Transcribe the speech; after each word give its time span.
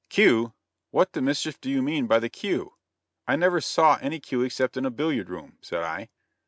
"Cue! 0.09 0.51
What 0.89 1.13
the 1.13 1.21
mischief 1.21 1.61
do 1.61 1.69
you 1.69 1.83
mean 1.83 2.07
by 2.07 2.17
the 2.17 2.27
cue? 2.27 2.73
I 3.27 3.35
never 3.35 3.61
saw 3.61 3.99
any 4.01 4.19
cue 4.19 4.41
except 4.41 4.75
in 4.75 4.83
a 4.83 4.89
billiard 4.89 5.29
room," 5.29 5.59
said 5.61 5.83
I. 5.83 6.09